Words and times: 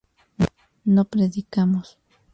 no 0.95 1.05
predicamos 1.05 1.99